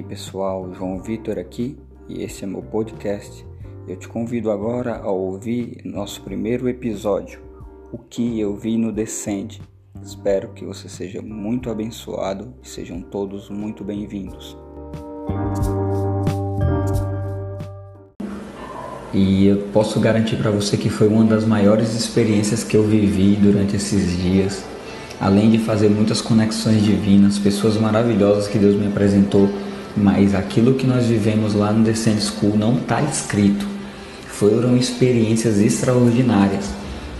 aí 0.00 0.02
pessoal, 0.02 0.72
João 0.72 0.98
Vitor 0.98 1.38
aqui 1.38 1.78
e 2.08 2.22
esse 2.22 2.42
é 2.42 2.46
meu 2.46 2.62
podcast. 2.62 3.46
Eu 3.86 3.96
te 3.96 4.08
convido 4.08 4.50
agora 4.50 4.96
a 4.96 5.10
ouvir 5.10 5.82
nosso 5.84 6.22
primeiro 6.22 6.68
episódio, 6.68 7.40
O 7.92 7.98
que 7.98 8.40
eu 8.40 8.56
vi 8.56 8.78
no 8.78 8.92
Descende. 8.92 9.60
Espero 10.02 10.52
que 10.54 10.64
você 10.64 10.88
seja 10.88 11.20
muito 11.20 11.70
abençoado 11.70 12.54
e 12.62 12.68
sejam 12.68 13.02
todos 13.02 13.50
muito 13.50 13.84
bem-vindos. 13.84 14.56
E 19.12 19.46
eu 19.46 19.68
posso 19.72 20.00
garantir 20.00 20.36
para 20.36 20.50
você 20.50 20.76
que 20.78 20.88
foi 20.88 21.08
uma 21.08 21.24
das 21.24 21.44
maiores 21.44 21.94
experiências 21.94 22.64
que 22.64 22.76
eu 22.76 22.84
vivi 22.84 23.36
durante 23.36 23.76
esses 23.76 24.16
dias. 24.16 24.64
Além 25.20 25.50
de 25.50 25.58
fazer 25.58 25.90
muitas 25.90 26.22
conexões 26.22 26.82
divinas, 26.82 27.38
pessoas 27.38 27.76
maravilhosas 27.76 28.48
que 28.48 28.58
Deus 28.58 28.74
me 28.76 28.86
apresentou, 28.86 29.50
mas 29.96 30.34
aquilo 30.34 30.74
que 30.74 30.86
nós 30.86 31.06
vivemos 31.06 31.54
lá 31.54 31.72
no 31.72 31.84
Descent 31.84 32.20
School 32.20 32.56
não 32.56 32.76
está 32.76 33.02
escrito. 33.02 33.66
Foram 34.26 34.76
experiências 34.76 35.58
extraordinárias. 35.58 36.70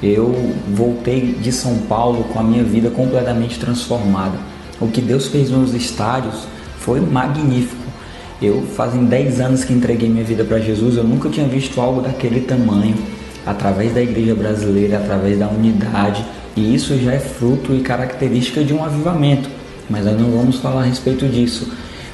Eu 0.03 0.35
voltei 0.69 1.33
de 1.35 1.53
São 1.53 1.77
Paulo 1.81 2.25
com 2.25 2.39
a 2.39 2.43
minha 2.43 2.65
vida 2.65 2.89
completamente 2.91 3.59
transformada. 3.59 4.39
O 4.81 4.89
que 4.89 5.01
Deus 5.01 5.29
fez 5.29 5.51
nos 5.51 5.75
estádios 5.75 6.47
foi 6.79 7.01
magnífico. 7.01 7.91
Eu 8.41 8.63
fazem 8.75 9.05
10 9.05 9.41
anos 9.41 9.65
que 9.65 9.73
entreguei 9.75 10.09
minha 10.09 10.25
vida 10.25 10.43
para 10.43 10.59
Jesus, 10.59 10.97
eu 10.97 11.05
nunca 11.05 11.29
tinha 11.29 11.47
visto 11.47 11.79
algo 11.79 12.01
daquele 12.01 12.41
tamanho, 12.41 12.97
através 13.45 13.93
da 13.93 14.01
igreja 14.01 14.35
brasileira, 14.35 14.97
através 14.97 15.39
da 15.39 15.47
unidade, 15.47 16.25
e 16.57 16.75
isso 16.75 16.99
já 16.99 17.13
é 17.13 17.19
fruto 17.19 17.75
e 17.75 17.81
característica 17.81 18.65
de 18.65 18.73
um 18.73 18.83
avivamento. 18.83 19.51
Mas 19.91 20.07
nós 20.07 20.19
não 20.19 20.31
vamos 20.31 20.57
falar 20.57 20.83
a 20.83 20.85
respeito 20.85 21.29
disso. 21.29 21.71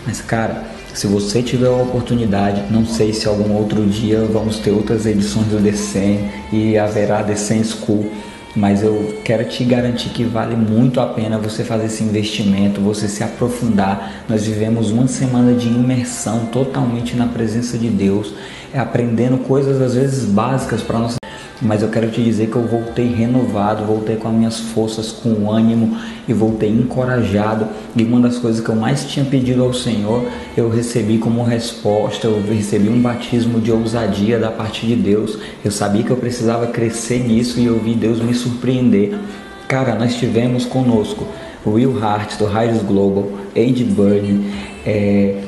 Mas 0.07 0.21
cara, 0.21 0.65
se 0.95 1.07
você 1.07 1.43
tiver 1.43 1.67
a 1.67 1.73
oportunidade, 1.73 2.63
não 2.71 2.87
sei 2.87 3.13
se 3.13 3.27
algum 3.27 3.53
outro 3.55 3.85
dia 3.85 4.21
vamos 4.25 4.59
ter 4.59 4.71
outras 4.71 5.05
edições 5.05 5.47
do 5.49 5.61
Descent 5.61 6.21
e 6.53 6.79
haverá 6.79 7.23
Descent 7.23 7.67
School 7.67 8.11
mas 8.57 8.83
eu 8.83 9.21
quero 9.23 9.45
te 9.45 9.63
garantir 9.65 10.09
que 10.09 10.25
vale 10.25 10.57
muito 10.57 10.99
a 10.99 11.07
pena 11.07 11.37
você 11.37 11.63
fazer 11.63 11.87
esse 11.87 12.03
investimento, 12.03 12.81
você 12.81 13.07
se 13.07 13.23
aprofundar. 13.23 14.25
Nós 14.27 14.47
vivemos 14.47 14.91
uma 14.91 15.07
semana 15.07 15.53
de 15.53 15.69
imersão 15.69 16.47
totalmente 16.47 17.15
na 17.15 17.27
presença 17.27 17.77
de 17.77 17.91
Deus, 17.91 18.33
aprendendo 18.75 19.37
coisas 19.37 19.81
às 19.83 19.95
vezes 19.95 20.25
básicas 20.25 20.81
para 20.81 20.99
nossa 20.99 21.17
mas 21.63 21.83
eu 21.83 21.89
quero 21.89 22.11
te 22.11 22.23
dizer 22.23 22.51
que 22.51 22.57
eu 22.57 22.67
voltei 22.67 23.07
renovado, 23.07 23.85
voltei 23.85 24.17
com 24.17 24.29
as 24.29 24.35
minhas 24.35 24.61
forças, 24.61 25.11
com 25.11 25.51
ânimo 25.51 25.97
e 26.29 26.33
voltei 26.33 26.69
encorajado. 26.69 27.67
E 27.97 28.03
uma 28.03 28.21
das 28.21 28.39
coisas 28.39 28.61
que 28.61 28.69
eu 28.69 28.77
mais 28.77 29.05
tinha 29.07 29.25
pedido 29.25 29.63
ao 29.63 29.73
Senhor, 29.73 30.25
eu 30.57 30.69
recebi 30.69 31.17
como 31.19 31.43
resposta, 31.43 32.27
eu 32.27 32.43
recebi 32.43 32.89
um 32.89 33.01
batismo 33.01 33.61
de 33.61 33.73
ousadia 33.73 34.39
da 34.39 34.51
parte 34.51 34.87
de 34.87 34.95
Deus. 34.95 35.39
Eu 35.65 35.71
sabia 35.71 36.03
que 36.03 36.11
eu 36.11 36.17
precisava 36.17 36.67
crescer 36.67 37.21
nisso 37.21 37.59
e 37.59 37.65
eu 37.65 37.79
vi 37.79 37.95
Deus 37.95 38.21
me 38.21 38.35
surpreender. 38.35 39.19
Cara, 39.67 39.95
nós 39.95 40.15
tivemos 40.15 40.67
conosco 40.67 41.27
Will 41.67 41.99
Hart 42.05 42.37
do 42.39 42.45
Raios 42.45 42.83
Global, 42.83 43.31
Andy 43.57 43.85
Byrne, 43.85 44.53
é, 44.85 45.43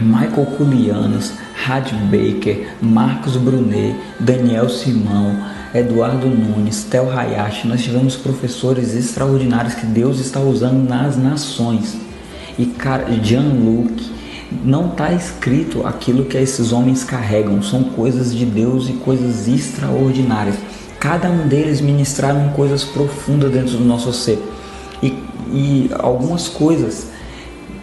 Michael 0.00 0.46
Culianos, 0.56 1.32
Had 1.66 1.92
Baker, 2.10 2.68
Marcos 2.80 3.36
Brunet, 3.36 3.96
Daniel 4.20 4.68
Simão, 4.68 5.36
Eduardo 5.74 6.28
Nunes, 6.28 6.84
Tel 6.84 7.10
Hayashi, 7.10 7.66
nós 7.66 7.82
tivemos 7.82 8.14
professores 8.14 8.94
extraordinários 8.94 9.74
que 9.74 9.84
Deus 9.84 10.20
está 10.20 10.38
usando 10.38 10.88
nas 10.88 11.16
nações. 11.16 11.96
E 12.56 12.72
Jean-Luc, 13.22 14.14
não 14.64 14.90
está 14.90 15.12
escrito 15.12 15.84
aquilo 15.84 16.24
que 16.24 16.38
esses 16.38 16.72
homens 16.72 17.02
carregam, 17.02 17.60
são 17.60 17.82
coisas 17.82 18.32
de 18.32 18.46
Deus 18.46 18.88
e 18.88 18.92
coisas 18.92 19.48
extraordinárias. 19.48 20.56
Cada 21.00 21.28
um 21.28 21.48
deles 21.48 21.80
ministraram 21.80 22.50
coisas 22.50 22.84
profundas 22.84 23.52
dentro 23.52 23.76
do 23.76 23.84
nosso 23.84 24.12
ser. 24.12 24.40
E, 25.02 25.08
e 25.52 25.90
algumas 25.98 26.48
coisas 26.48 27.08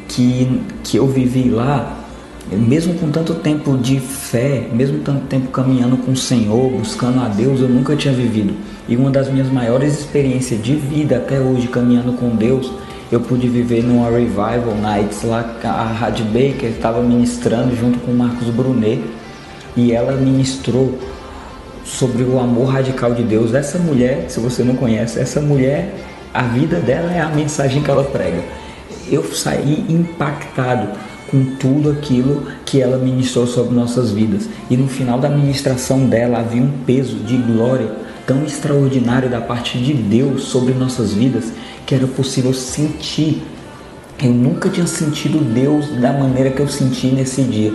que, 0.07 0.61
que 0.83 0.97
eu 0.97 1.07
vivi 1.07 1.49
lá, 1.49 2.02
mesmo 2.51 2.93
com 2.95 3.09
tanto 3.09 3.35
tempo 3.35 3.77
de 3.77 3.99
fé, 3.99 4.67
mesmo 4.71 4.99
tanto 4.99 5.25
tempo 5.27 5.47
caminhando 5.47 5.97
com 5.97 6.11
o 6.11 6.17
Senhor, 6.17 6.69
buscando 6.71 7.21
a 7.21 7.27
Deus, 7.27 7.61
eu 7.61 7.69
nunca 7.69 7.95
tinha 7.95 8.13
vivido. 8.13 8.53
E 8.87 8.95
uma 8.95 9.09
das 9.09 9.29
minhas 9.29 9.49
maiores 9.49 9.99
experiências 9.99 10.61
de 10.61 10.75
vida 10.75 11.17
até 11.17 11.39
hoje, 11.39 11.67
caminhando 11.67 12.13
com 12.13 12.35
Deus, 12.35 12.71
eu 13.11 13.19
pude 13.21 13.47
viver 13.47 13.83
numa 13.83 14.09
Revival 14.09 14.75
Nights 14.81 15.23
lá, 15.23 15.57
a 15.63 16.05
Had 16.05 16.21
Baker 16.23 16.69
estava 16.69 17.01
ministrando 17.01 17.75
junto 17.75 17.99
com 17.99 18.11
o 18.11 18.15
Marcos 18.15 18.47
Brunet 18.49 19.01
e 19.75 19.91
ela 19.91 20.13
ministrou 20.13 20.97
sobre 21.85 22.23
o 22.23 22.39
amor 22.39 22.69
radical 22.69 23.13
de 23.13 23.23
Deus. 23.23 23.53
Essa 23.53 23.77
mulher, 23.77 24.25
se 24.29 24.39
você 24.39 24.63
não 24.63 24.75
conhece, 24.75 25.19
essa 25.19 25.39
mulher, 25.39 25.93
a 26.33 26.43
vida 26.43 26.79
dela 26.79 27.11
é 27.11 27.21
a 27.21 27.29
mensagem 27.29 27.81
que 27.81 27.89
ela 27.89 28.03
prega. 28.03 28.43
Eu 29.11 29.23
saí 29.31 29.85
impactado 29.89 30.89
com 31.33 31.43
tudo 31.55 31.89
aquilo 31.89 32.45
que 32.63 32.79
ela 32.79 32.95
ministrou 32.99 33.47
sobre 33.47 33.73
nossas 33.73 34.11
vidas. 34.11 34.47
E 34.69 34.77
no 34.77 34.87
final 34.87 35.17
da 35.17 35.27
ministração 35.27 36.05
dela 36.05 36.37
havia 36.37 36.61
um 36.61 36.71
peso 36.85 37.15
de 37.15 37.35
glória 37.37 37.89
tão 38.27 38.45
extraordinário 38.45 39.27
da 39.27 39.41
parte 39.41 39.79
de 39.79 39.95
Deus 39.95 40.43
sobre 40.43 40.75
nossas 40.75 41.11
vidas 41.11 41.51
que 41.87 41.95
era 41.95 42.05
possível 42.05 42.53
sentir. 42.53 43.41
Eu 44.23 44.29
nunca 44.29 44.69
tinha 44.69 44.85
sentido 44.85 45.43
Deus 45.43 45.87
da 45.99 46.13
maneira 46.13 46.51
que 46.51 46.59
eu 46.59 46.67
senti 46.67 47.07
nesse 47.07 47.41
dia. 47.41 47.73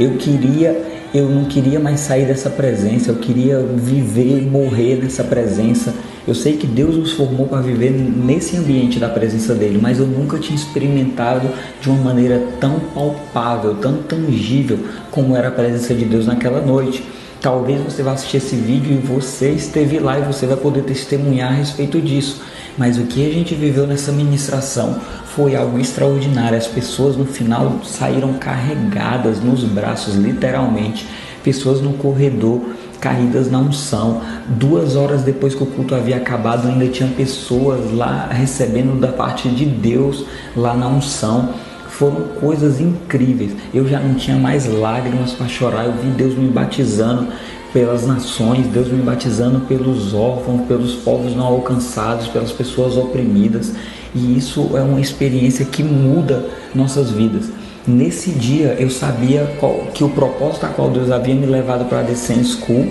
Eu 0.00 0.16
queria, 0.16 1.04
eu 1.12 1.28
não 1.28 1.44
queria 1.44 1.78
mais 1.78 2.00
sair 2.00 2.24
dessa 2.24 2.48
presença, 2.48 3.10
eu 3.10 3.16
queria 3.16 3.60
viver 3.60 4.38
e 4.38 4.46
morrer 4.46 4.96
nessa 4.96 5.22
presença 5.22 5.92
eu 6.28 6.34
sei 6.34 6.58
que 6.58 6.66
Deus 6.66 6.94
nos 6.94 7.12
formou 7.12 7.46
para 7.46 7.62
viver 7.62 7.90
nesse 7.90 8.54
ambiente 8.54 8.98
da 8.98 9.08
presença 9.08 9.54
dele, 9.54 9.78
mas 9.80 9.98
eu 9.98 10.06
nunca 10.06 10.38
tinha 10.38 10.54
experimentado 10.54 11.48
de 11.80 11.88
uma 11.88 12.02
maneira 12.02 12.38
tão 12.60 12.78
palpável, 12.94 13.76
tão 13.76 14.02
tangível 14.02 14.78
como 15.10 15.34
era 15.34 15.48
a 15.48 15.50
presença 15.50 15.94
de 15.94 16.04
Deus 16.04 16.26
naquela 16.26 16.60
noite. 16.60 17.02
Talvez 17.40 17.80
você 17.80 18.02
vá 18.02 18.12
assistir 18.12 18.36
esse 18.36 18.56
vídeo 18.56 18.92
e 18.92 18.98
você 18.98 19.52
esteve 19.52 19.98
lá 19.98 20.18
e 20.18 20.22
você 20.22 20.44
vai 20.44 20.58
poder 20.58 20.82
testemunhar 20.82 21.50
a 21.50 21.54
respeito 21.54 21.98
disso. 21.98 22.42
Mas 22.76 22.98
o 22.98 23.04
que 23.04 23.26
a 23.26 23.32
gente 23.32 23.54
viveu 23.54 23.86
nessa 23.86 24.12
ministração 24.12 25.00
foi 25.34 25.56
algo 25.56 25.78
extraordinário. 25.78 26.58
As 26.58 26.66
pessoas 26.66 27.16
no 27.16 27.24
final 27.24 27.80
saíram 27.84 28.34
carregadas 28.34 29.40
nos 29.40 29.64
braços, 29.64 30.14
literalmente. 30.14 31.06
Pessoas 31.42 31.80
no 31.80 31.94
corredor 31.94 32.60
caídas 33.00 33.50
na 33.50 33.58
unção. 33.58 34.20
Duas 34.46 34.96
horas 34.96 35.22
depois 35.22 35.54
que 35.54 35.62
o 35.62 35.66
culto 35.66 35.94
havia 35.94 36.16
acabado, 36.16 36.68
ainda 36.68 36.86
tinha 36.88 37.08
pessoas 37.10 37.92
lá 37.92 38.28
recebendo 38.30 38.98
da 38.98 39.08
parte 39.08 39.48
de 39.48 39.64
Deus 39.64 40.24
lá 40.56 40.74
na 40.74 40.88
unção. 40.88 41.54
Foram 41.88 42.28
coisas 42.40 42.80
incríveis. 42.80 43.52
Eu 43.74 43.88
já 43.88 43.98
não 43.98 44.14
tinha 44.14 44.36
mais 44.36 44.66
lágrimas 44.66 45.32
para 45.32 45.48
chorar. 45.48 45.86
Eu 45.86 45.94
vi 45.94 46.10
Deus 46.10 46.34
me 46.36 46.48
batizando 46.48 47.28
pelas 47.72 48.06
nações, 48.06 48.66
Deus 48.68 48.88
me 48.88 49.02
batizando 49.02 49.60
pelos 49.60 50.14
órfãos, 50.14 50.66
pelos 50.66 50.94
povos 50.94 51.34
não 51.34 51.46
alcançados, 51.46 52.28
pelas 52.28 52.52
pessoas 52.52 52.96
oprimidas. 52.96 53.72
E 54.14 54.38
isso 54.38 54.70
é 54.74 54.80
uma 54.80 55.00
experiência 55.00 55.64
que 55.64 55.82
muda 55.82 56.46
nossas 56.74 57.10
vidas. 57.10 57.50
Nesse 57.88 58.32
dia 58.32 58.76
eu 58.78 58.90
sabia 58.90 59.50
qual, 59.58 59.86
que 59.94 60.04
o 60.04 60.10
propósito 60.10 60.66
a 60.66 60.68
qual 60.68 60.90
Deus 60.90 61.10
havia 61.10 61.34
me 61.34 61.46
levado 61.46 61.88
para 61.88 62.00
a 62.00 62.02
Descent 62.02 62.44
School 62.44 62.86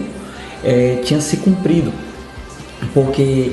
é, 0.64 1.00
tinha 1.04 1.22
se 1.22 1.38
cumprido, 1.38 1.94
porque 2.96 3.52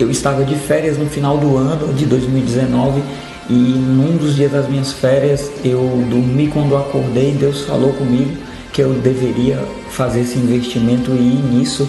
eu 0.00 0.10
estava 0.10 0.46
de 0.46 0.54
férias 0.54 0.96
no 0.96 1.04
final 1.04 1.36
do 1.36 1.58
ano 1.58 1.92
de 1.92 2.06
2019 2.06 3.02
e 3.50 3.52
num 3.52 4.16
dos 4.16 4.34
dias 4.34 4.50
das 4.50 4.66
minhas 4.66 4.92
férias 4.92 5.50
eu 5.62 5.80
dormi 6.08 6.48
quando 6.48 6.74
acordei 6.74 7.32
Deus 7.32 7.66
falou 7.66 7.92
comigo 7.92 8.34
que 8.72 8.80
eu 8.80 8.94
deveria 8.94 9.62
fazer 9.90 10.20
esse 10.20 10.38
investimento 10.38 11.10
e 11.10 11.16
ir 11.16 11.42
nisso 11.52 11.86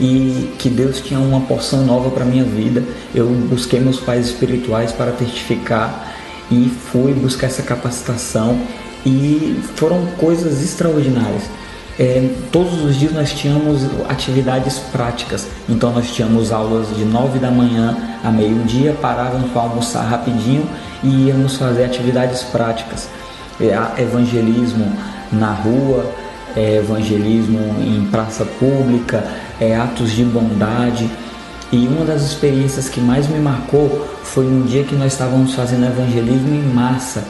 e 0.00 0.48
que 0.58 0.70
Deus 0.70 1.02
tinha 1.02 1.20
uma 1.20 1.40
porção 1.42 1.84
nova 1.84 2.10
para 2.10 2.24
minha 2.24 2.44
vida. 2.44 2.82
Eu 3.14 3.26
busquei 3.26 3.78
meus 3.78 4.00
pais 4.00 4.28
espirituais 4.28 4.90
para 4.90 5.12
testificar 5.12 6.10
e 6.50 6.68
fui 6.90 7.12
buscar 7.14 7.46
essa 7.46 7.62
capacitação 7.62 8.58
e 9.04 9.60
foram 9.76 10.06
coisas 10.18 10.62
extraordinárias. 10.62 11.44
É, 11.98 12.30
todos 12.50 12.82
os 12.82 12.96
dias 12.96 13.12
nós 13.12 13.32
tínhamos 13.32 13.82
atividades 14.08 14.78
práticas, 14.78 15.46
então 15.68 15.92
nós 15.92 16.10
tínhamos 16.10 16.50
aulas 16.50 16.88
de 16.96 17.04
9 17.04 17.38
da 17.38 17.50
manhã 17.50 17.96
a 18.24 18.30
meio-dia, 18.30 18.96
parávamos 19.00 19.50
para 19.50 19.62
almoçar 19.62 20.02
rapidinho 20.02 20.66
e 21.02 21.26
íamos 21.26 21.56
fazer 21.56 21.84
atividades 21.84 22.42
práticas. 22.42 23.08
É, 23.60 24.02
evangelismo 24.02 24.96
na 25.30 25.52
rua, 25.52 26.10
é, 26.56 26.76
evangelismo 26.76 27.58
em 27.80 28.06
praça 28.10 28.44
pública, 28.44 29.24
é, 29.60 29.76
atos 29.76 30.12
de 30.12 30.24
bondade. 30.24 31.10
E 31.70 31.86
uma 31.86 32.04
das 32.04 32.22
experiências 32.22 32.88
que 32.88 33.00
mais 33.00 33.28
me 33.28 33.38
marcou 33.38 34.06
foi 34.32 34.46
um 34.46 34.62
dia 34.62 34.82
que 34.82 34.94
nós 34.94 35.12
estávamos 35.12 35.54
fazendo 35.54 35.84
evangelismo 35.84 36.54
em 36.54 36.74
massa 36.74 37.22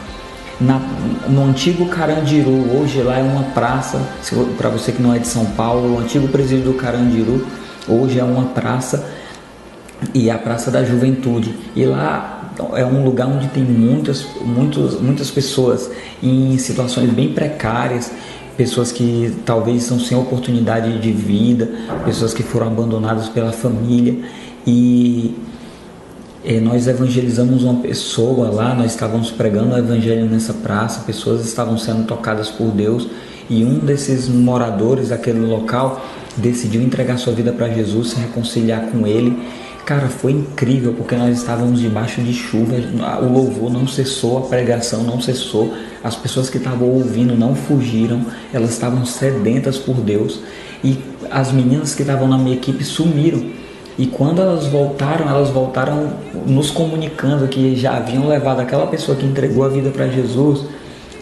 na, 0.61 0.81
no 1.29 1.45
antigo 1.47 1.87
Carandiru, 1.87 2.79
hoje 2.79 3.03
lá 3.03 3.19
é 3.19 3.23
uma 3.23 3.43
praça, 3.43 4.01
para 4.57 4.69
você 4.69 4.93
que 4.93 5.03
não 5.03 5.13
é 5.13 5.19
de 5.19 5.27
São 5.27 5.45
Paulo, 5.45 5.97
o 5.97 5.99
antigo 5.99 6.29
presídio 6.29 6.73
do 6.73 6.75
Carandiru, 6.75 7.45
hoje 7.89 8.21
é 8.21 8.25
uma 8.25 8.45
praça 8.45 9.05
e 10.15 10.29
é 10.29 10.33
a 10.33 10.39
Praça 10.39 10.71
da 10.71 10.85
Juventude. 10.85 11.53
E 11.75 11.85
lá 11.85 12.53
é 12.75 12.85
um 12.87 13.05
lugar 13.05 13.27
onde 13.27 13.49
tem 13.49 13.65
muitas, 13.65 14.25
muitas, 14.41 15.01
muitas 15.01 15.31
pessoas 15.31 15.91
em 16.23 16.57
situações 16.59 17.11
bem 17.11 17.33
precárias, 17.33 18.13
pessoas 18.57 18.93
que 18.93 19.37
talvez 19.45 19.83
são 19.83 19.99
sem 19.99 20.17
oportunidade 20.17 21.01
de 21.01 21.11
vida, 21.11 21.69
pessoas 22.05 22.33
que 22.33 22.45
foram 22.45 22.69
abandonadas 22.69 23.29
pela 23.29 23.51
família 23.51 24.17
e 24.65 25.35
é, 26.45 26.61
nós 26.61 26.89
evangelizamos 26.89 27.63
uma 27.63 27.81
pessoa 27.81 28.51
lá, 28.51 28.75
nós 28.75 28.93
estávamos 28.93 29.31
pregando 29.31 29.75
o 29.75 29.79
evangelho 29.79 30.27
nessa 30.27 30.53
praça, 30.53 31.01
pessoas 31.01 31.45
estavam 31.47 31.79
sendo 31.79 32.05
tocadas 32.05 32.49
por 32.51 32.71
Deus 32.73 33.07
e 33.49 33.65
um 33.65 33.79
desses 33.79 34.29
moradores 34.29 35.11
daquele 35.11 35.41
local 35.41 36.05
decidiu 36.37 36.83
entregar 36.83 37.19
sua 37.19 37.33
vida 37.33 37.53
para 37.53 37.69
Jesus, 37.69 38.11
se 38.11 38.17
reconciliar 38.17 38.87
com 38.91 39.07
ele. 39.07 39.39
Cara, 39.85 40.09
foi 40.09 40.33
incrível 40.33 40.95
porque 40.95 41.15
nós 41.15 41.37
estávamos 41.37 41.81
debaixo 41.81 42.21
de 42.23 42.33
chuva, 42.33 42.75
o 43.21 43.33
louvor 43.33 43.71
não 43.71 43.87
cessou, 43.87 44.39
a 44.39 44.43
pregação 44.43 45.03
não 45.03 45.21
cessou, 45.21 45.75
as 46.03 46.17
pessoas 46.17 46.49
que 46.49 46.57
estavam 46.57 46.89
ouvindo 46.89 47.37
não 47.37 47.55
fugiram, 47.55 48.25
elas 48.53 48.71
estavam 48.71 49.05
sedentas 49.05 49.77
por 49.79 49.97
Deus 49.97 50.41
e 50.83 50.99
as 51.31 51.53
meninas 51.53 51.95
que 51.95 52.03
estavam 52.03 52.27
na 52.27 52.39
minha 52.39 52.57
equipe 52.57 52.85
sumiram 52.85 53.45
e 53.99 54.07
quando 54.07 54.41
elas 54.41 54.67
voltaram, 54.67 55.29
elas 55.29 55.51
voltaram 55.51 56.13
nos 56.47 56.71
comunicando 56.71 57.47
que 57.47 57.77
já 57.77 57.97
haviam 57.97 58.27
levado 58.27 58.61
aquela 58.61 58.87
pessoa 58.87 59.17
que 59.17 59.27
entregou 59.27 59.65
a 59.65 59.69
vida 59.69 59.91
para 59.91 60.09
Jesus. 60.09 60.65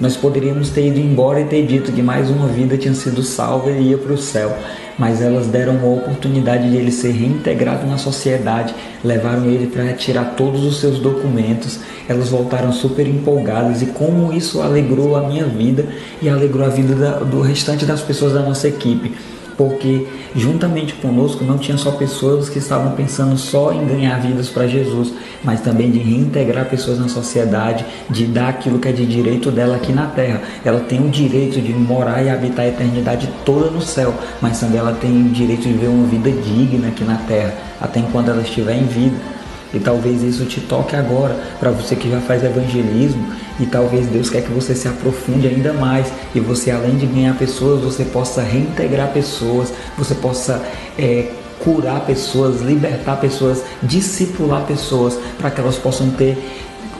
Nós 0.00 0.16
poderíamos 0.16 0.70
ter 0.70 0.86
ido 0.86 0.98
embora 0.98 1.40
e 1.40 1.44
ter 1.44 1.66
dito 1.66 1.92
que 1.92 2.00
mais 2.00 2.30
uma 2.30 2.46
vida 2.46 2.78
tinha 2.78 2.94
sido 2.94 3.22
salva 3.22 3.70
e 3.70 3.90
ia 3.90 3.98
para 3.98 4.14
o 4.14 4.16
céu, 4.16 4.56
mas 4.96 5.20
elas 5.20 5.46
deram 5.48 5.78
a 5.78 5.84
oportunidade 5.84 6.70
de 6.70 6.76
ele 6.76 6.90
ser 6.90 7.10
reintegrado 7.10 7.86
na 7.86 7.98
sociedade, 7.98 8.74
levaram 9.04 9.44
ele 9.44 9.66
para 9.66 9.92
tirar 9.92 10.36
todos 10.36 10.64
os 10.64 10.80
seus 10.80 10.98
documentos. 11.00 11.80
Elas 12.08 12.30
voltaram 12.30 12.72
super 12.72 13.06
empolgadas 13.06 13.82
e 13.82 13.86
como 13.86 14.32
isso 14.32 14.62
alegrou 14.62 15.16
a 15.16 15.22
minha 15.22 15.44
vida 15.44 15.84
e 16.22 16.30
alegrou 16.30 16.64
a 16.64 16.70
vida 16.70 16.94
da, 16.94 17.18
do 17.18 17.42
restante 17.42 17.84
das 17.84 18.00
pessoas 18.00 18.32
da 18.32 18.40
nossa 18.40 18.68
equipe 18.68 19.12
porque 19.60 20.06
juntamente 20.34 20.94
conosco 20.94 21.44
não 21.44 21.58
tinha 21.58 21.76
só 21.76 21.90
pessoas 21.90 22.48
que 22.48 22.58
estavam 22.58 22.92
pensando 22.92 23.36
só 23.36 23.74
em 23.74 23.86
ganhar 23.86 24.18
vidas 24.18 24.48
para 24.48 24.66
Jesus, 24.66 25.12
mas 25.44 25.60
também 25.60 25.90
de 25.90 25.98
reintegrar 25.98 26.64
pessoas 26.64 26.98
na 26.98 27.10
sociedade, 27.10 27.84
de 28.08 28.24
dar 28.24 28.48
aquilo 28.48 28.78
que 28.78 28.88
é 28.88 28.92
de 28.92 29.04
direito 29.04 29.50
dela 29.50 29.76
aqui 29.76 29.92
na 29.92 30.06
terra. 30.06 30.40
Ela 30.64 30.80
tem 30.80 31.06
o 31.06 31.10
direito 31.10 31.60
de 31.60 31.74
morar 31.74 32.24
e 32.24 32.30
habitar 32.30 32.64
a 32.64 32.68
eternidade 32.68 33.28
toda 33.44 33.70
no 33.70 33.82
céu, 33.82 34.14
mas 34.40 34.58
também 34.58 34.78
ela 34.78 34.94
tem 34.94 35.26
o 35.26 35.28
direito 35.28 35.64
de 35.64 35.74
viver 35.74 35.88
uma 35.88 36.06
vida 36.06 36.30
digna 36.30 36.88
aqui 36.88 37.04
na 37.04 37.16
terra, 37.16 37.52
até 37.78 38.00
enquanto 38.00 38.30
ela 38.30 38.40
estiver 38.40 38.78
em 38.78 38.86
vida. 38.86 39.39
E 39.72 39.78
talvez 39.78 40.22
isso 40.22 40.44
te 40.46 40.60
toque 40.60 40.96
agora, 40.96 41.36
para 41.58 41.70
você 41.70 41.94
que 41.94 42.10
já 42.10 42.20
faz 42.20 42.42
evangelismo, 42.42 43.24
e 43.60 43.66
talvez 43.66 44.06
Deus 44.06 44.30
quer 44.30 44.42
que 44.42 44.50
você 44.50 44.74
se 44.74 44.88
aprofunde 44.88 45.46
ainda 45.46 45.72
mais 45.72 46.10
e 46.34 46.40
você, 46.40 46.70
além 46.70 46.96
de 46.96 47.06
ganhar 47.06 47.36
pessoas, 47.36 47.82
você 47.82 48.04
possa 48.04 48.42
reintegrar 48.42 49.08
pessoas, 49.12 49.72
você 49.98 50.14
possa 50.14 50.62
é, 50.98 51.28
curar 51.58 52.00
pessoas, 52.00 52.62
libertar 52.62 53.16
pessoas, 53.20 53.62
discipular 53.82 54.64
pessoas, 54.64 55.18
para 55.38 55.50
que 55.50 55.60
elas 55.60 55.76
possam 55.76 56.10
ter 56.10 56.38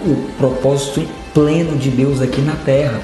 o 0.05 0.28
propósito 0.37 1.02
pleno 1.32 1.76
de 1.76 1.90
Deus 1.90 2.20
aqui 2.20 2.43
na 2.43 2.55
terra. 2.56 3.00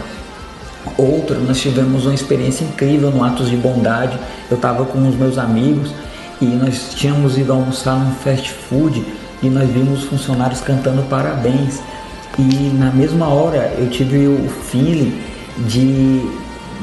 Outra, 0.99 1.39
nós 1.39 1.61
tivemos 1.61 2.05
uma 2.05 2.15
experiência 2.15 2.65
incrível 2.65 3.11
no 3.11 3.25
Atos 3.25 3.51
de 3.51 3.57
Bondade. 3.57 4.19
Eu 4.51 4.57
estava 4.57 4.85
com 4.85 5.07
os 5.09 5.15
meus 5.15 5.39
amigos 5.39 5.93
e 6.41 6.45
nós 6.45 6.91
tínhamos 6.95 7.39
ido 7.39 7.53
almoçar 7.53 7.99
num 7.99 8.13
fast 8.17 8.51
food 8.53 9.05
e 9.43 9.49
nós 9.49 9.69
vimos 9.69 10.05
funcionários 10.05 10.61
cantando 10.61 11.03
parabéns. 11.03 11.81
E 12.39 12.73
na 12.79 12.91
mesma 12.91 13.29
hora 13.29 13.75
eu 13.79 13.89
tive 13.89 14.27
o 14.27 14.49
feeling 14.49 15.21
de, 15.59 16.21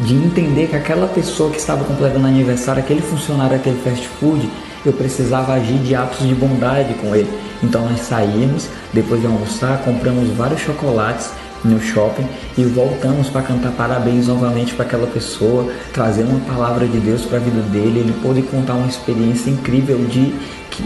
de 0.06 0.16
entender 0.16 0.68
que 0.68 0.76
aquela 0.76 1.08
pessoa 1.08 1.52
que 1.52 1.58
estava 1.58 1.84
completando 1.84 2.26
aniversário, 2.26 2.82
aquele 2.82 3.02
funcionário 3.02 3.58
daquele 3.58 3.80
fast 3.84 4.08
food, 4.20 4.50
eu 4.86 4.94
precisava 4.94 5.54
agir 5.54 5.78
de 5.78 5.96
atos 5.96 6.28
de 6.28 6.34
bondade 6.34 6.94
com 6.96 7.16
ele. 7.16 7.30
Então 7.62 7.88
nós 7.88 8.02
saímos, 8.02 8.68
depois 8.92 9.22
de 9.22 9.28
almoçar, 9.28 9.80
compramos 9.84 10.28
vários 10.30 10.62
chocolates 10.62 11.32
no 11.64 11.80
shopping 11.82 12.28
e 12.58 12.64
voltamos 12.64 13.30
para 13.30 13.42
cantar 13.42 13.72
parabéns 13.72 14.28
novamente 14.28 14.74
para 14.74 14.86
aquela 14.86 15.08
pessoa, 15.08 15.72
trazer 15.94 16.24
uma 16.24 16.40
palavra 16.42 16.88
de 16.88 16.98
Deus 17.00 17.24
para 17.26 17.38
a 17.38 17.42
vida 17.42 17.62
dele. 17.62 18.00
Ele 18.00 18.14
pôde 18.22 18.42
contar 18.44 18.74
uma 18.74 18.88
experiência 18.88 19.50
incrível 19.50 19.98
de, 20.06 20.34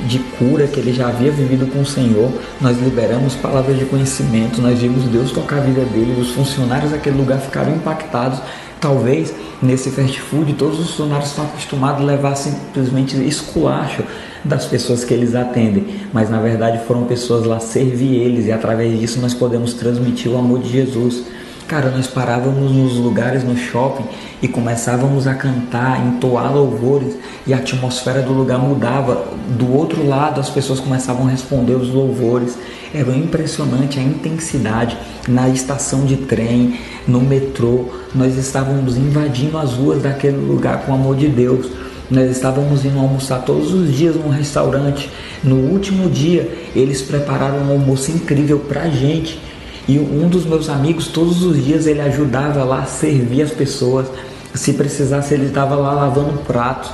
de 0.07 0.19
cura 0.37 0.67
que 0.67 0.79
ele 0.79 0.93
já 0.93 1.07
havia 1.07 1.31
vivido 1.31 1.71
com 1.71 1.81
o 1.81 1.85
Senhor. 1.85 2.31
Nós 2.61 2.77
liberamos 2.79 3.35
palavras 3.35 3.77
de 3.77 3.85
conhecimento, 3.85 4.61
nós 4.61 4.79
vimos 4.79 5.03
Deus 5.05 5.31
tocar 5.31 5.57
a 5.57 5.61
vida 5.61 5.81
dele, 5.85 6.19
os 6.19 6.31
funcionários 6.31 6.91
daquele 6.91 7.17
lugar 7.17 7.39
ficaram 7.39 7.75
impactados. 7.75 8.39
Talvez 8.79 9.33
nesse 9.59 9.89
fast 9.89 10.21
food 10.21 10.53
todos 10.53 10.79
os 10.79 10.91
funcionários 10.91 11.29
estão 11.29 11.45
acostumados 11.45 12.01
a 12.01 12.05
levar 12.05 12.35
simplesmente 12.35 13.15
esculacho 13.25 14.03
das 14.43 14.65
pessoas 14.65 15.03
que 15.03 15.13
eles 15.13 15.35
atendem, 15.35 15.85
mas 16.13 16.29
na 16.29 16.39
verdade 16.39 16.79
foram 16.85 17.05
pessoas 17.05 17.45
lá 17.45 17.59
servir 17.59 18.15
eles 18.15 18.45
e 18.45 18.51
através 18.51 18.99
disso 18.99 19.19
nós 19.19 19.33
podemos 19.33 19.73
transmitir 19.73 20.31
o 20.31 20.37
amor 20.37 20.59
de 20.59 20.69
Jesus. 20.69 21.23
Cara, 21.67 21.89
nós 21.89 22.07
parávamos 22.07 22.71
nos 22.71 22.93
lugares 22.93 23.43
no 23.43 23.57
shopping 23.57 24.05
e 24.41 24.47
começávamos 24.47 25.27
a 25.27 25.33
cantar, 25.33 25.99
entoar 26.07 26.53
louvores 26.53 27.17
e 27.45 27.53
a 27.53 27.57
atmosfera 27.57 28.21
do 28.21 28.31
lugar 28.31 28.57
mudava. 28.57 29.27
Do 29.49 29.75
outro 29.75 30.07
lado, 30.07 30.39
as 30.39 30.49
pessoas 30.49 30.79
começavam 30.79 31.27
a 31.27 31.29
responder 31.29 31.73
os 31.73 31.89
louvores. 31.89 32.57
Era 32.93 33.13
impressionante 33.13 33.99
a 33.99 34.01
intensidade 34.01 34.97
na 35.27 35.49
estação 35.49 36.05
de 36.05 36.15
trem, 36.15 36.79
no 37.05 37.19
metrô. 37.19 37.89
Nós 38.15 38.37
estávamos 38.37 38.95
invadindo 38.95 39.57
as 39.57 39.73
ruas 39.73 40.01
daquele 40.01 40.37
lugar 40.37 40.85
com 40.85 40.93
o 40.93 40.95
amor 40.95 41.17
de 41.17 41.27
Deus. 41.27 41.69
Nós 42.09 42.31
estávamos 42.31 42.85
indo 42.85 42.97
almoçar 42.97 43.43
todos 43.43 43.73
os 43.73 43.93
dias 43.93 44.15
num 44.15 44.29
restaurante. 44.29 45.09
No 45.43 45.55
último 45.55 46.09
dia, 46.09 46.49
eles 46.73 47.01
prepararam 47.01 47.57
um 47.57 47.71
almoço 47.71 48.11
incrível 48.11 48.59
para 48.59 48.83
a 48.83 48.89
gente. 48.89 49.39
E 49.87 49.99
um 49.99 50.29
dos 50.29 50.45
meus 50.45 50.69
amigos, 50.69 51.07
todos 51.07 51.43
os 51.43 51.63
dias, 51.63 51.85
ele 51.85 52.01
ajudava 52.01 52.63
lá 52.63 52.79
a 52.79 52.85
servir 52.85 53.41
as 53.41 53.51
pessoas. 53.51 54.07
Se 54.53 54.73
precisasse, 54.73 55.33
ele 55.33 55.47
estava 55.47 55.75
lá 55.75 55.91
lavando 55.91 56.39
pratos. 56.39 56.91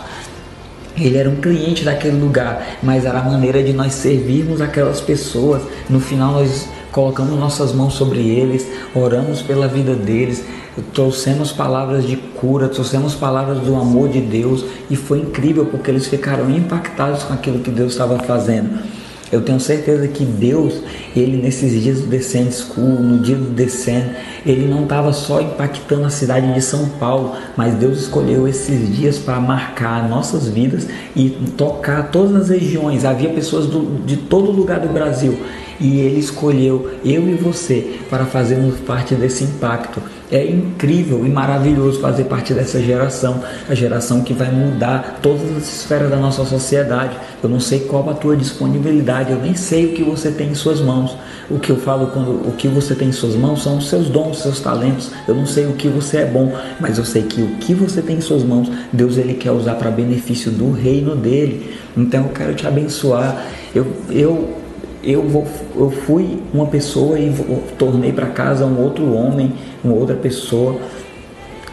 Ele 0.98 1.18
era 1.18 1.30
um 1.30 1.38
cliente 1.38 1.84
daquele 1.84 2.20
lugar, 2.20 2.78
mas 2.84 3.06
era 3.06 3.20
a 3.20 3.24
maneira 3.24 3.64
de 3.64 3.74
nós 3.74 3.94
servirmos 3.94 4.62
aquelas 4.62 5.00
pessoas. 5.00 5.62
No 5.90 6.00
final, 6.00 6.34
nós 6.34 6.68
colocamos 6.94 7.38
nossas 7.38 7.74
mãos 7.74 7.96
sobre 7.96 8.20
eles, 8.20 8.66
oramos 8.96 9.42
pela 9.42 9.68
vida 9.68 9.96
deles, 9.96 10.46
trouxemos 10.94 11.52
palavras 11.52 12.08
de 12.08 12.16
cura, 12.16 12.70
trouxemos 12.70 13.16
palavras 13.16 13.60
do 13.60 13.76
amor 13.76 14.10
de 14.10 14.22
Deus 14.22 14.64
e 14.90 14.96
foi 14.96 15.20
incrível 15.20 15.66
porque 15.66 15.90
eles 15.90 16.08
ficaram 16.08 16.50
impactados 16.50 17.24
com 17.24 17.34
aquilo 17.34 17.60
que 17.60 17.72
Deus 17.72 17.94
estava 17.94 18.20
fazendo. 18.20 18.80
Eu 19.32 19.42
tenho 19.42 19.60
certeza 19.60 20.08
que 20.08 20.24
Deus, 20.24 20.76
ele 21.16 21.38
nesses 21.38 21.82
dias 21.82 22.02
do 22.02 22.06
Descend 22.06 22.54
School, 22.54 23.02
no 23.02 23.18
dia 23.18 23.36
do 23.36 23.50
Descend, 23.50 24.12
ele 24.46 24.68
não 24.68 24.84
estava 24.84 25.12
só 25.12 25.42
impactando 25.42 26.06
a 26.06 26.12
cidade 26.12 26.54
de 26.54 26.62
São 26.62 26.88
Paulo, 27.00 27.36
mas 27.58 27.74
Deus 27.74 28.02
escolheu 28.02 28.48
esses 28.48 28.96
dias 28.96 29.18
para 29.18 29.40
marcar 29.40 30.08
nossas 30.08 30.48
vidas 30.48 30.88
e 31.16 31.32
tocar 31.58 32.12
todas 32.12 32.36
as 32.44 32.50
regiões. 32.50 33.06
Havia 33.06 33.30
pessoas 33.30 33.66
do, 33.66 34.06
de 34.06 34.18
todo 34.18 34.52
lugar 34.52 34.80
do 34.80 34.90
Brasil 34.90 35.40
e 35.80 36.00
ele 36.00 36.20
escolheu 36.20 36.92
eu 37.04 37.28
e 37.28 37.34
você 37.34 38.00
para 38.10 38.26
fazermos 38.26 38.80
parte 38.80 39.16
desse 39.16 39.44
impacto. 39.44 40.02
É 40.32 40.44
incrível 40.44 41.24
e 41.26 41.30
maravilhoso 41.30 42.00
fazer 42.00 42.24
parte 42.24 42.56
dessa 42.56 42.82
geração, 42.82 43.44
a 43.70 43.76
geração 43.76 44.22
que 44.22 44.34
vai 44.34 44.52
mudar 44.52 45.20
todas 45.22 45.56
as 45.56 45.64
esferas 45.64 46.10
da 46.10 46.18
nossa 46.18 46.44
sociedade. 46.44 47.16
Eu 47.44 47.50
não 47.50 47.60
sei 47.60 47.82
qual 47.82 48.10
a 48.10 48.16
tua 48.16 48.36
disponibilidade, 48.36 49.32
eu 49.32 49.40
nem 49.40 49.54
sei 49.54 49.86
o 49.86 49.94
que 49.94 50.02
você 50.02 50.32
tem 50.32 50.50
em 50.50 50.56
suas 50.56 50.82
mãos. 50.82 51.16
O 51.52 51.60
que 51.60 51.70
eu 51.70 51.78
falo 51.78 52.08
quando 52.08 52.32
o 52.48 52.54
que 52.58 52.68
você 52.68 52.96
tem 52.96 53.10
em 53.10 53.12
suas 53.12 53.36
mãos 53.36 53.62
são 53.62 53.78
os 53.78 53.90
seus 53.90 54.10
dons, 54.10 54.42
seus 54.42 54.60
talentos. 54.60 55.12
Eu 55.28 55.36
não 55.36 55.46
sei 55.46 55.68
o 55.68 55.74
que 55.74 55.88
você 55.88 56.20
é 56.20 56.26
bom, 56.26 56.52
mas 56.80 56.98
eu 56.98 57.06
sei 57.06 57.22
que 57.24 57.42
o 57.42 57.50
que 57.58 57.76
você 57.76 58.02
tem 58.02 58.18
em 58.18 58.22
suas 58.22 58.44
mãos, 58.44 58.72
Deus 58.92 59.18
ele 59.18 59.36
quer 59.36 59.52
usar 59.52 59.76
para 59.76 59.92
benefício 59.92 60.52
do 60.52 60.72
reino 60.72 61.16
dele. 61.16 61.78
Então 61.96 62.24
eu 62.24 62.30
quero 62.30 62.56
te 62.56 62.66
abençoar. 62.66 63.46
Eu, 63.76 63.86
eu 64.10 64.63
eu, 65.04 65.22
vou, 65.24 65.46
eu 65.76 65.90
fui 65.90 66.42
uma 66.54 66.68
pessoa 66.68 67.20
e 67.20 67.34
tornei 67.78 68.12
para 68.12 68.28
casa 68.28 68.66
um 68.66 68.82
outro 68.82 69.14
homem, 69.14 69.54
uma 69.84 69.94
outra 69.94 70.16
pessoa. 70.16 70.80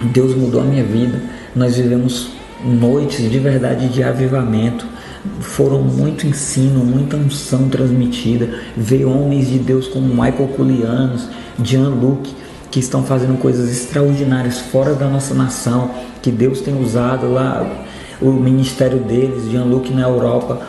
Deus 0.01 0.35
mudou 0.35 0.61
a 0.61 0.65
minha 0.65 0.83
vida. 0.83 1.23
Nós 1.55 1.77
vivemos 1.77 2.33
noites 2.65 3.31
de 3.31 3.39
verdade 3.39 3.89
de 3.89 4.03
avivamento. 4.03 4.87
Foram 5.41 5.83
muito 5.83 6.27
ensino, 6.27 6.85
muita 6.85 7.17
unção 7.17 7.69
transmitida. 7.69 8.49
Veio 8.77 9.11
homens 9.11 9.49
de 9.49 9.59
Deus 9.59 9.87
como 9.87 10.09
Michael 10.09 10.49
Culianos, 10.57 11.29
Jean 11.63 11.91
Luc, 11.91 12.35
que 12.71 12.81
estão 12.81 13.03
fazendo 13.03 13.39
coisas 13.39 13.71
extraordinárias 13.71 14.59
fora 14.59 14.95
da 14.95 15.09
nossa 15.09 15.35
nação, 15.35 15.91
que 16.23 16.31
Deus 16.31 16.61
tem 16.61 16.81
usado 16.81 17.31
lá 17.33 17.85
o 18.21 18.31
ministério 18.31 18.99
deles, 18.99 19.51
Jean-Luc 19.51 19.93
na 19.93 20.03
Europa, 20.03 20.61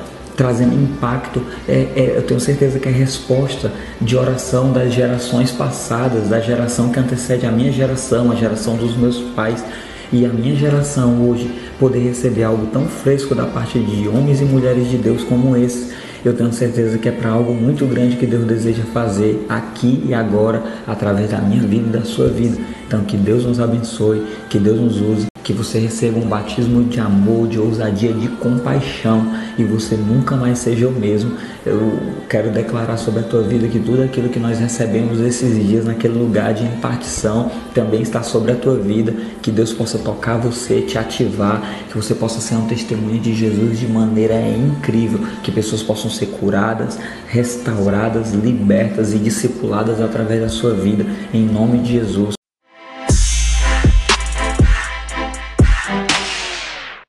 trazendo 0.42 0.74
impacto. 0.74 1.40
É, 1.70 1.88
é, 1.96 2.14
eu 2.18 2.24
tenho 2.24 2.40
certeza 2.40 2.80
que 2.80 2.90
é 2.90 2.92
resposta 2.92 3.72
de 4.02 4.18
oração 4.18 4.74
das 4.74 4.92
gerações 4.92 5.52
passadas, 5.52 6.30
da 6.30 6.40
geração 6.40 6.90
que 6.90 7.00
antecede 7.00 7.46
a 7.46 7.52
minha 7.52 7.72
geração, 7.72 8.32
a 8.32 8.36
geração 8.36 8.76
dos 8.76 8.98
meus 8.98 9.20
pais 9.36 9.64
e 10.12 10.26
a 10.26 10.30
minha 10.30 10.56
geração 10.56 11.30
hoje 11.30 11.50
poder 11.80 12.00
receber 12.00 12.44
algo 12.44 12.66
tão 12.68 12.88
fresco 12.88 13.36
da 13.36 13.46
parte 13.46 13.80
de 13.80 14.08
homens 14.08 14.42
e 14.42 14.46
mulheres 14.46 14.90
de 14.90 14.98
Deus 14.98 15.24
como 15.24 15.56
esse 15.56 15.94
eu 16.24 16.36
tenho 16.36 16.54
certeza 16.54 17.00
que 17.00 17.10
é 17.10 17.12
para 17.12 17.32
algo 17.32 17.54
muito 17.54 17.86
grande 17.86 18.16
que 18.16 18.28
Deus 18.28 18.46
deseja 18.46 18.84
fazer 18.94 19.44
aqui 19.50 20.04
e 20.08 20.14
agora, 20.14 20.62
através 20.86 21.32
da 21.32 21.40
minha 21.40 21.64
vida 21.64 21.88
e 21.88 22.00
da 22.00 22.06
sua 22.06 22.28
vida. 22.28 22.60
Então, 22.86 23.04
que 23.04 23.18
Deus 23.18 23.44
nos 23.44 23.60
abençoe, 23.60 24.24
que 24.48 24.60
Deus 24.60 24.80
nos 24.80 25.02
use, 25.02 25.31
que 25.52 25.58
você 25.58 25.80
receba 25.80 26.18
um 26.18 26.28
batismo 26.28 26.84
de 26.84 27.00
amor, 27.00 27.48
de 27.48 27.60
ousadia, 27.60 28.14
de 28.14 28.28
compaixão 28.30 29.34
e 29.58 29.64
você 29.64 29.96
nunca 29.96 30.36
mais 30.36 30.60
seja 30.60 30.88
o 30.88 30.92
mesmo. 30.92 31.34
Eu 31.66 32.00
quero 32.30 32.50
declarar 32.52 32.98
sobre 32.98 33.20
a 33.20 33.24
tua 33.24 33.44
vida 33.44 33.68
que 33.68 33.80
tudo 33.80 34.02
aquilo 34.02 34.30
que 34.30 34.40
nós 34.40 34.60
recebemos 34.60 35.20
esses 35.20 35.68
dias 35.68 35.86
naquele 35.86 36.18
lugar 36.18 36.54
de 36.54 36.64
impartição 36.64 37.52
também 37.74 38.02
está 38.02 38.24
sobre 38.24 38.54
a 38.54 38.56
tua 38.56 38.78
vida. 38.78 39.14
Que 39.42 39.52
Deus 39.52 39.74
possa 39.74 40.00
tocar 40.00 40.38
você, 40.38 40.82
te 40.82 40.98
ativar, 40.98 41.62
que 41.90 41.96
você 41.96 42.16
possa 42.16 42.40
ser 42.40 42.56
um 42.56 42.68
testemunho 42.68 43.20
de 43.20 43.34
Jesus 43.34 43.80
de 43.80 43.88
maneira 43.88 44.40
incrível, 44.42 45.20
que 45.44 45.52
pessoas 45.52 45.84
possam 45.84 46.10
ser 46.10 46.28
curadas, 46.28 46.98
restauradas, 47.28 48.32
libertas 48.34 49.14
e 49.14 49.18
discipuladas 49.18 50.00
através 50.00 50.42
da 50.42 50.50
sua 50.50 50.74
vida, 50.74 51.06
em 51.34 51.46
nome 51.46 51.80
de 51.80 51.94
Jesus. 51.94 52.41